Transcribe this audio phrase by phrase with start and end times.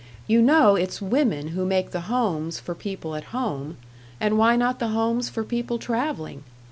[0.25, 3.77] You know it's women who make the homes for people at home,
[4.19, 6.43] and why not the homes for people traveling?...